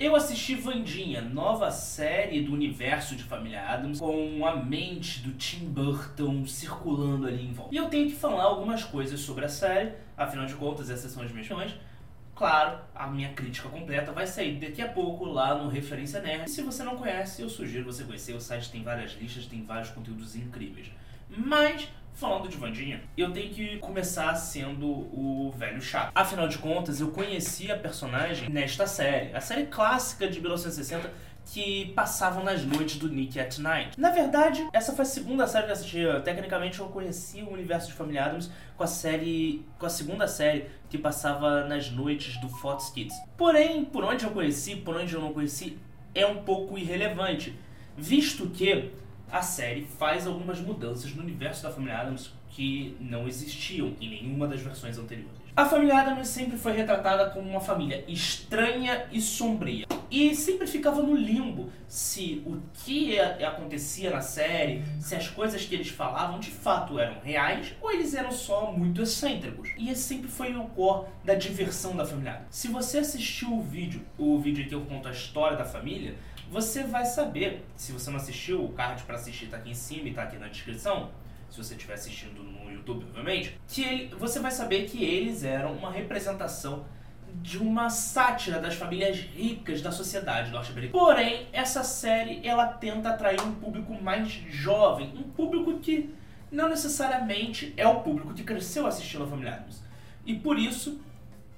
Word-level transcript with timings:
Eu 0.00 0.14
assisti 0.14 0.54
Vandinha, 0.54 1.20
nova 1.20 1.72
série 1.72 2.40
do 2.40 2.52
universo 2.52 3.16
de 3.16 3.24
Família 3.24 3.60
Adams, 3.68 3.98
com 3.98 4.46
a 4.46 4.54
mente 4.54 5.18
do 5.22 5.32
Tim 5.32 5.68
Burton 5.70 6.46
circulando 6.46 7.26
ali 7.26 7.44
em 7.44 7.52
volta. 7.52 7.74
E 7.74 7.78
eu 7.78 7.88
tenho 7.88 8.08
que 8.08 8.14
falar 8.14 8.44
algumas 8.44 8.84
coisas 8.84 9.18
sobre 9.18 9.44
a 9.44 9.48
série, 9.48 9.94
afinal 10.16 10.46
de 10.46 10.54
contas, 10.54 10.88
essas 10.88 11.10
são 11.10 11.20
as 11.20 11.32
minhas 11.32 11.50
opiniões. 11.50 11.74
Claro, 12.32 12.78
a 12.94 13.08
minha 13.08 13.32
crítica 13.32 13.68
completa 13.68 14.12
vai 14.12 14.24
sair 14.24 14.60
daqui 14.60 14.80
a 14.80 14.86
pouco 14.86 15.24
lá 15.24 15.56
no 15.60 15.68
Referência 15.68 16.20
Nerd. 16.20 16.48
E 16.48 16.48
se 16.48 16.62
você 16.62 16.84
não 16.84 16.96
conhece, 16.96 17.42
eu 17.42 17.48
sugiro 17.48 17.84
você 17.84 18.04
conhecer. 18.04 18.34
O 18.34 18.40
site 18.40 18.70
tem 18.70 18.84
várias 18.84 19.14
listas, 19.20 19.46
tem 19.46 19.64
vários 19.64 19.90
conteúdos 19.90 20.36
incríveis. 20.36 20.92
Mas, 21.28 21.88
falando 22.14 22.48
de 22.48 22.56
Vandinha, 22.56 23.00
eu 23.16 23.32
tenho 23.32 23.52
que 23.52 23.78
começar 23.78 24.34
sendo 24.34 24.86
o 24.86 25.52
velho 25.56 25.80
chato. 25.80 26.10
Afinal 26.14 26.48
de 26.48 26.58
contas, 26.58 27.00
eu 27.00 27.10
conheci 27.10 27.70
a 27.70 27.76
personagem 27.76 28.48
nesta 28.48 28.86
série. 28.86 29.34
A 29.34 29.40
série 29.40 29.66
clássica 29.66 30.28
de 30.28 30.40
1960 30.40 31.28
que 31.52 31.92
passavam 31.94 32.44
nas 32.44 32.62
noites 32.62 32.96
do 32.96 33.08
Nick 33.08 33.40
at 33.40 33.58
Night. 33.58 33.98
Na 33.98 34.10
verdade, 34.10 34.66
essa 34.72 34.92
foi 34.92 35.02
a 35.02 35.06
segunda 35.06 35.46
série 35.46 35.64
que 35.64 35.70
eu 35.70 35.74
assisti. 35.74 35.98
Tecnicamente, 36.22 36.78
eu 36.78 36.86
conheci 36.88 37.42
o 37.42 37.50
universo 37.50 37.88
de 37.88 37.94
Family 37.94 38.18
Adams 38.18 38.50
com 38.76 38.84
a 38.84 38.86
série, 38.86 39.64
com 39.78 39.86
a 39.86 39.88
segunda 39.88 40.28
série 40.28 40.66
que 40.90 40.98
passava 40.98 41.64
nas 41.64 41.90
noites 41.90 42.38
do 42.40 42.48
Fox 42.48 42.90
Kids. 42.90 43.16
Porém, 43.36 43.84
por 43.84 44.04
onde 44.04 44.24
eu 44.24 44.30
conheci, 44.30 44.76
por 44.76 44.96
onde 44.96 45.14
eu 45.14 45.20
não 45.20 45.32
conheci, 45.32 45.78
é 46.14 46.26
um 46.26 46.42
pouco 46.42 46.76
irrelevante, 46.76 47.58
visto 47.96 48.50
que 48.50 48.90
a 49.30 49.42
série 49.42 49.84
faz 49.84 50.26
algumas 50.26 50.60
mudanças 50.60 51.14
no 51.14 51.22
universo 51.22 51.62
da 51.62 51.70
família 51.70 51.98
Adams 51.98 52.32
que 52.50 52.96
não 53.00 53.28
existiam 53.28 53.94
em 54.00 54.08
nenhuma 54.08 54.48
das 54.48 54.60
versões 54.60 54.98
anteriores. 54.98 55.38
A 55.54 55.66
família 55.66 55.98
Adams 55.98 56.28
sempre 56.28 56.56
foi 56.56 56.72
retratada 56.72 57.30
como 57.30 57.50
uma 57.50 57.60
família 57.60 58.04
estranha 58.06 59.06
e 59.10 59.20
sombria. 59.20 59.86
E 60.10 60.34
sempre 60.34 60.66
ficava 60.66 61.02
no 61.02 61.14
limbo 61.14 61.70
se 61.86 62.42
o 62.46 62.62
que 62.72 63.18
acontecia 63.20 64.10
na 64.10 64.20
série, 64.20 64.82
se 65.00 65.14
as 65.14 65.28
coisas 65.28 65.64
que 65.64 65.74
eles 65.74 65.88
falavam 65.88 66.38
de 66.38 66.50
fato 66.50 66.98
eram 66.98 67.20
reais 67.20 67.74
ou 67.80 67.90
eles 67.90 68.14
eram 68.14 68.30
só 68.30 68.72
muito 68.72 69.02
excêntricos. 69.02 69.68
E 69.76 69.90
esse 69.90 70.02
sempre 70.02 70.28
foi 70.28 70.54
o 70.56 70.64
core 70.68 71.08
da 71.24 71.34
diversão 71.34 71.94
da 71.94 72.06
família. 72.06 72.42
Se 72.50 72.68
você 72.68 72.98
assistiu 72.98 73.52
o 73.52 73.60
vídeo, 73.60 74.00
o 74.16 74.38
vídeo 74.38 74.64
em 74.64 74.68
que 74.68 74.74
eu 74.74 74.82
conto 74.82 75.08
a 75.08 75.12
história 75.12 75.56
da 75.56 75.64
família, 75.64 76.14
você 76.50 76.84
vai 76.84 77.04
saber, 77.04 77.64
se 77.76 77.92
você 77.92 78.10
não 78.10 78.16
assistiu, 78.16 78.64
o 78.64 78.72
card 78.72 79.02
para 79.02 79.16
assistir 79.16 79.46
está 79.46 79.56
aqui 79.56 79.70
em 79.70 79.74
cima 79.74 80.06
e 80.06 80.10
está 80.10 80.22
aqui 80.22 80.36
na 80.36 80.48
descrição, 80.48 81.10
se 81.50 81.56
você 81.56 81.74
estiver 81.74 81.94
assistindo 81.94 82.42
no 82.42 82.70
YouTube, 82.70 83.04
obviamente, 83.08 83.58
que 83.66 83.82
ele, 83.82 84.14
você 84.14 84.38
vai 84.40 84.50
saber 84.50 84.84
que 84.86 85.02
eles 85.02 85.44
eram 85.44 85.72
uma 85.72 85.90
representação 85.90 86.84
de 87.34 87.58
uma 87.58 87.90
sátira 87.90 88.58
das 88.60 88.74
famílias 88.74 89.18
ricas 89.18 89.82
da 89.82 89.92
sociedade 89.92 90.50
norte-americana. 90.50 91.04
Porém, 91.04 91.46
essa 91.52 91.84
série 91.84 92.46
ela 92.46 92.66
tenta 92.66 93.10
atrair 93.10 93.40
um 93.40 93.54
público 93.54 93.92
mais 94.02 94.28
jovem, 94.28 95.12
um 95.14 95.24
público 95.24 95.78
que 95.78 96.14
não 96.50 96.68
necessariamente 96.68 97.74
é 97.76 97.86
o 97.86 98.00
público 98.00 98.32
que 98.32 98.42
cresceu 98.42 98.86
assistindo 98.86 99.24
a 99.24 99.26
Família 99.26 99.54
Adams. 99.54 99.82
E 100.24 100.34
por 100.34 100.58
isso, 100.58 101.00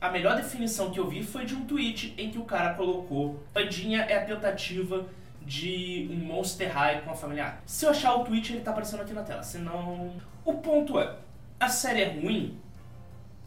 a 0.00 0.10
melhor 0.10 0.36
definição 0.36 0.90
que 0.90 0.98
eu 0.98 1.08
vi 1.08 1.22
foi 1.22 1.44
de 1.44 1.54
um 1.54 1.64
tweet 1.66 2.14
em 2.16 2.30
que 2.30 2.38
o 2.38 2.44
cara 2.44 2.74
colocou: 2.74 3.42
Pandinha 3.52 4.02
é 4.02 4.16
a 4.16 4.24
tentativa 4.24 5.06
de 5.42 6.08
um 6.10 6.16
Monster 6.16 6.72
High 6.72 7.02
com 7.02 7.10
a 7.10 7.14
família. 7.14 7.58
Se 7.66 7.84
eu 7.84 7.90
achar 7.90 8.14
o 8.14 8.24
tweet, 8.24 8.52
ele 8.52 8.62
tá 8.62 8.70
aparecendo 8.70 9.02
aqui 9.02 9.12
na 9.12 9.22
tela. 9.22 9.42
Senão. 9.42 10.12
O 10.44 10.54
ponto 10.54 10.98
é: 10.98 11.16
a 11.58 11.68
série 11.68 12.02
é 12.02 12.08
ruim? 12.08 12.58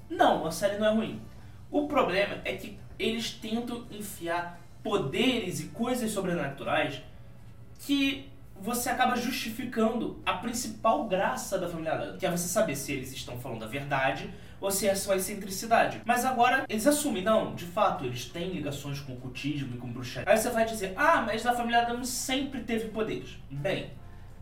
Não, 0.09 0.45
a 0.45 0.51
série 0.51 0.77
não 0.77 0.87
é 0.87 0.93
ruim. 0.93 1.21
O 1.71 1.87
problema 1.87 2.39
é 2.45 2.53
que 2.53 2.77
eles 2.99 3.31
tentam 3.31 3.85
enfiar 3.89 4.61
poderes 4.83 5.59
e 5.59 5.67
coisas 5.69 6.11
sobrenaturais 6.11 7.01
que 7.79 8.29
você 8.61 8.89
acaba 8.89 9.15
justificando 9.15 10.21
a 10.25 10.33
principal 10.33 11.07
graça 11.07 11.57
da 11.57 11.67
família 11.67 12.15
que 12.19 12.25
é 12.25 12.29
você 12.29 12.47
saber 12.47 12.75
se 12.75 12.93
eles 12.93 13.11
estão 13.11 13.39
falando 13.39 13.63
a 13.63 13.67
verdade 13.67 14.31
ou 14.63 14.71
se 14.71 14.87
é 14.87 14.95
só 14.95 15.13
excentricidade. 15.13 16.01
Mas 16.05 16.23
agora 16.23 16.65
eles 16.69 16.87
assumem, 16.87 17.21
não, 17.21 17.53
de 17.53 17.65
fato, 17.65 18.05
eles 18.05 18.23
têm 18.23 18.49
ligações 18.49 19.01
com 19.01 19.11
o 19.11 19.17
cultismo 19.17 19.75
e 19.75 19.77
com 19.77 19.91
bruxaria. 19.91 20.31
Aí 20.31 20.37
você 20.37 20.49
vai 20.49 20.63
dizer, 20.63 20.93
ah, 20.95 21.21
mas 21.21 21.45
a 21.45 21.53
família 21.53 21.81
Adams 21.81 22.07
sempre 22.07 22.61
teve 22.61 22.87
poderes. 22.87 23.37
Bem, 23.51 23.91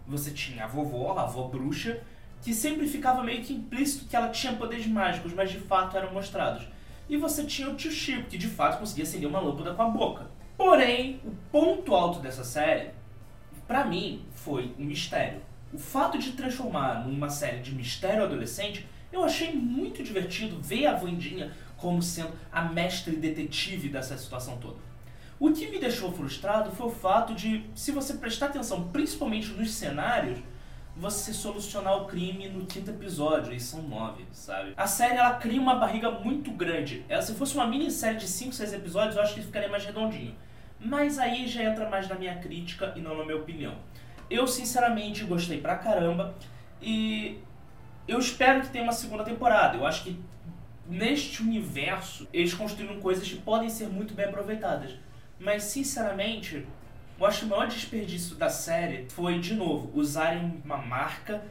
você 0.05 0.29
tinha 0.29 0.65
a 0.65 0.67
vovó, 0.67 1.17
a 1.17 1.23
avó 1.23 1.47
bruxa, 1.47 2.03
que 2.39 2.53
sempre 2.53 2.87
ficava 2.87 3.23
meio 3.23 3.41
que 3.41 3.51
implícito 3.51 4.05
que 4.05 4.15
ela 4.15 4.29
tinha 4.29 4.53
poderes 4.53 4.85
mágicos, 4.85 5.33
mas 5.33 5.49
de 5.49 5.57
fato 5.57 5.97
eram 5.97 6.13
mostrados. 6.13 6.67
E 7.09 7.17
você 7.17 7.43
tinha 7.43 7.67
o 7.67 7.75
tio 7.75 7.91
Chico, 7.91 8.29
que 8.29 8.37
de 8.37 8.47
fato 8.47 8.77
conseguia 8.77 9.05
acender 9.05 9.27
uma 9.27 9.39
lâmpada 9.39 9.73
com 9.73 9.81
a 9.81 9.89
boca. 9.89 10.29
Porém, 10.55 11.19
o 11.25 11.31
ponto 11.51 11.95
alto 11.95 12.19
dessa 12.19 12.43
série, 12.43 12.91
para 13.67 13.85
mim, 13.85 14.23
foi 14.35 14.71
um 14.77 14.85
mistério. 14.85 15.41
O 15.73 15.79
fato 15.79 16.19
de 16.19 16.33
transformar 16.33 17.07
numa 17.07 17.29
série 17.29 17.61
de 17.61 17.73
mistério 17.73 18.23
adolescente, 18.23 18.87
eu 19.11 19.23
achei 19.23 19.53
muito 19.53 20.03
divertido 20.03 20.59
ver 20.61 20.87
a 20.87 20.93
Vandinha 20.93 21.51
como 21.77 22.01
sendo 22.01 22.31
a 22.51 22.61
mestre 22.63 23.15
detetive 23.15 23.89
dessa 23.89 24.17
situação 24.17 24.57
toda. 24.57 24.77
O 25.39 25.51
que 25.51 25.67
me 25.67 25.79
deixou 25.79 26.11
frustrado 26.11 26.71
foi 26.71 26.85
o 26.85 26.91
fato 26.91 27.33
de, 27.33 27.65
se 27.73 27.91
você 27.91 28.13
prestar 28.13 28.47
atenção 28.47 28.89
principalmente 28.89 29.47
nos 29.49 29.71
cenários, 29.71 30.37
você 30.95 31.33
solucionar 31.33 31.97
o 31.97 32.05
crime 32.05 32.47
no 32.47 32.65
quinto 32.65 32.91
episódio, 32.91 33.51
e 33.51 33.59
são 33.59 33.81
nove, 33.81 34.23
sabe? 34.31 34.73
A 34.77 34.85
série 34.85 35.17
ela 35.17 35.33
cria 35.35 35.59
uma 35.59 35.75
barriga 35.75 36.11
muito 36.11 36.51
grande. 36.51 37.03
Ela, 37.09 37.21
se 37.23 37.33
fosse 37.33 37.55
uma 37.55 37.65
minissérie 37.65 38.19
de 38.19 38.27
5, 38.27 38.53
6 38.53 38.73
episódios, 38.73 39.15
eu 39.15 39.21
acho 39.23 39.33
que 39.33 39.41
ficaria 39.41 39.69
mais 39.69 39.83
redondinho. 39.83 40.35
Mas 40.79 41.17
aí 41.17 41.47
já 41.47 41.63
entra 41.63 41.89
mais 41.89 42.07
na 42.07 42.15
minha 42.15 42.35
crítica 42.37 42.93
e 42.95 42.99
não 42.99 43.17
na 43.17 43.23
minha 43.23 43.37
opinião. 43.37 43.75
Eu 44.29 44.45
sinceramente 44.45 45.23
gostei 45.23 45.59
pra 45.59 45.75
caramba 45.75 46.35
e 46.81 47.39
eu 48.11 48.19
espero 48.19 48.61
que 48.61 48.69
tenha 48.69 48.83
uma 48.83 48.91
segunda 48.91 49.23
temporada. 49.23 49.77
Eu 49.77 49.85
acho 49.85 50.03
que 50.03 50.19
neste 50.87 51.41
universo 51.41 52.27
eles 52.33 52.53
construíram 52.53 52.99
coisas 52.99 53.27
que 53.27 53.37
podem 53.37 53.69
ser 53.69 53.87
muito 53.87 54.13
bem 54.13 54.25
aproveitadas. 54.25 54.91
Mas 55.39 55.63
sinceramente, 55.63 56.67
eu 57.17 57.25
acho 57.25 57.39
que 57.39 57.45
o 57.45 57.47
maior 57.47 57.67
desperdício 57.67 58.35
da 58.35 58.49
série 58.49 59.07
foi, 59.09 59.39
de 59.39 59.55
novo, 59.55 59.97
usarem 59.97 60.61
uma 60.65 60.77
marca 60.77 61.41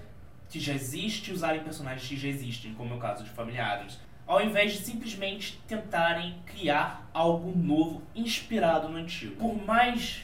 que 0.50 0.60
já 0.60 0.75
existe, 0.75 1.32
usarem 1.32 1.62
personagens 1.62 2.06
que 2.06 2.16
já 2.16 2.28
existem, 2.28 2.75
como 2.75 2.93
é 2.93 2.97
o 2.97 3.00
caso 3.00 3.25
de 3.25 3.31
Familiares, 3.31 3.99
ao 4.26 4.43
invés 4.43 4.72
de 4.72 4.78
simplesmente 4.78 5.59
tentarem 5.66 6.37
criar 6.44 7.09
algo 7.15 7.56
novo 7.56 8.03
inspirado 8.15 8.88
no 8.88 8.99
antigo. 8.99 9.37
Por 9.37 9.65
mais 9.65 10.20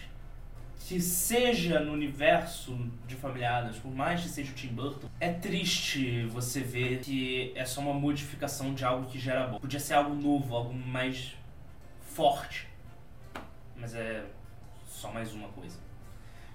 que 0.81 1.01
seja 1.01 1.81
no 1.81 1.93
universo 1.93 2.79
de 3.07 3.17
Familiares, 3.17 3.77
por 3.77 3.93
mais 3.93 4.23
que 4.23 4.29
seja 4.29 4.53
o 4.53 4.55
Tim 4.55 4.69
Burton, 4.69 5.09
é 5.19 5.33
triste 5.33 6.25
você 6.27 6.61
ver 6.61 7.01
que 7.01 7.53
é 7.57 7.65
só 7.65 7.81
uma 7.81 7.95
modificação 7.95 8.73
de 8.73 8.85
algo 8.85 9.11
que 9.11 9.19
já 9.19 9.33
era 9.33 9.47
bom. 9.49 9.59
Podia 9.59 9.81
ser 9.81 9.95
algo 9.95 10.15
novo, 10.15 10.55
algo 10.55 10.73
mais 10.73 11.35
forte. 12.01 12.69
Mas 13.75 13.95
é 13.95 14.25
só 14.87 15.13
mais 15.13 15.33
uma 15.35 15.49
coisa. 15.49 15.79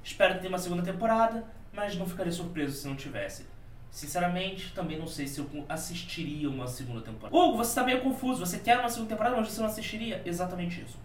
Espero 0.04 0.36
tenha 0.40 0.50
uma 0.50 0.58
segunda 0.58 0.82
temporada, 0.82 1.46
mas 1.74 1.96
não 1.96 2.06
ficaria 2.06 2.32
surpreso 2.32 2.76
se 2.78 2.88
não 2.88 2.96
tivesse. 2.96 3.46
Sinceramente, 3.92 4.74
também 4.74 4.98
não 4.98 5.06
sei 5.06 5.28
se 5.28 5.40
eu 5.40 5.66
assistiria 5.68 6.50
uma 6.50 6.66
segunda 6.66 7.02
temporada. 7.02 7.36
Hugo, 7.36 7.58
você 7.58 7.72
está 7.72 7.84
meio 7.84 8.02
confuso. 8.02 8.40
Você 8.40 8.60
quer 8.60 8.80
uma 8.80 8.90
segunda 8.90 9.10
temporada, 9.10 9.36
mas 9.36 9.50
você 9.50 9.60
não 9.60 9.68
assistiria? 9.68 10.22
Exatamente 10.26 10.82
isso. 10.82 10.98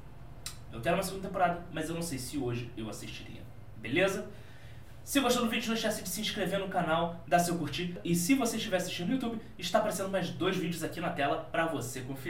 Eu 0.77 0.83
quero 0.83 0.97
uma 0.97 1.03
segunda 1.03 1.27
temporada, 1.27 1.65
mas 1.73 1.89
eu 1.89 1.95
não 1.95 2.03
sei 2.03 2.19
se 2.19 2.37
hoje 2.37 2.71
eu 2.77 2.91
assistiria. 2.91 3.41
Beleza? 3.79 4.29
Se 5.03 5.21
gostou 5.21 5.45
do 5.45 5.49
vídeo, 5.49 5.69
não 5.69 5.75
esquece 5.75 6.03
de 6.03 6.09
se 6.09 6.21
inscrever 6.21 6.59
no 6.59 6.69
canal, 6.69 7.25
dar 7.27 7.39
seu 7.39 7.57
curtir. 7.57 7.97
E 8.05 8.15
se 8.15 8.35
você 8.35 8.59
estiver 8.59 8.77
assistindo 8.77 9.07
no 9.07 9.15
YouTube, 9.15 9.41
está 9.59 9.79
aparecendo 9.79 10.11
mais 10.11 10.29
dois 10.29 10.57
vídeos 10.57 10.85
aqui 10.85 11.01
na 11.01 11.09
tela 11.09 11.49
para 11.51 11.65
você 11.67 12.03
conferir. 12.03 12.25